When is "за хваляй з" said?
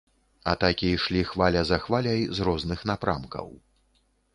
1.73-2.51